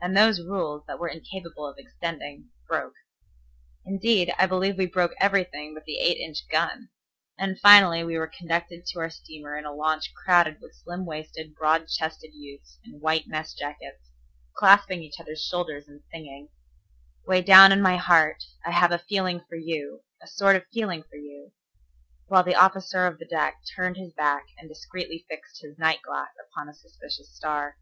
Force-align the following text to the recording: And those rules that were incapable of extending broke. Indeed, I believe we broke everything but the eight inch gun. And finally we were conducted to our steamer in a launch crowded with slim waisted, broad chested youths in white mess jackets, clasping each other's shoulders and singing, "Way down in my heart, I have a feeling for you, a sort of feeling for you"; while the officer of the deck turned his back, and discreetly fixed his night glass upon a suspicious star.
And 0.00 0.16
those 0.16 0.38
rules 0.40 0.84
that 0.86 1.00
were 1.00 1.08
incapable 1.08 1.66
of 1.66 1.76
extending 1.76 2.50
broke. 2.68 2.92
Indeed, 3.84 4.32
I 4.38 4.46
believe 4.46 4.78
we 4.78 4.86
broke 4.86 5.10
everything 5.18 5.74
but 5.74 5.82
the 5.86 5.98
eight 5.98 6.18
inch 6.18 6.46
gun. 6.48 6.90
And 7.36 7.58
finally 7.58 8.04
we 8.04 8.16
were 8.16 8.28
conducted 8.28 8.86
to 8.86 9.00
our 9.00 9.10
steamer 9.10 9.58
in 9.58 9.64
a 9.64 9.74
launch 9.74 10.12
crowded 10.14 10.60
with 10.60 10.76
slim 10.76 11.04
waisted, 11.04 11.52
broad 11.56 11.88
chested 11.88 12.30
youths 12.32 12.78
in 12.84 13.00
white 13.00 13.26
mess 13.26 13.54
jackets, 13.54 14.08
clasping 14.56 15.02
each 15.02 15.18
other's 15.18 15.42
shoulders 15.42 15.88
and 15.88 16.00
singing, 16.12 16.48
"Way 17.26 17.42
down 17.42 17.72
in 17.72 17.82
my 17.82 17.96
heart, 17.96 18.44
I 18.64 18.70
have 18.70 18.92
a 18.92 19.00
feeling 19.00 19.42
for 19.48 19.56
you, 19.56 20.04
a 20.22 20.28
sort 20.28 20.54
of 20.54 20.64
feeling 20.72 21.02
for 21.02 21.16
you"; 21.16 21.50
while 22.28 22.44
the 22.44 22.54
officer 22.54 23.04
of 23.04 23.18
the 23.18 23.26
deck 23.26 23.62
turned 23.74 23.96
his 23.96 24.12
back, 24.12 24.46
and 24.58 24.68
discreetly 24.68 25.26
fixed 25.28 25.60
his 25.60 25.76
night 25.76 26.02
glass 26.02 26.30
upon 26.52 26.68
a 26.68 26.72
suspicious 26.72 27.34
star. 27.34 27.78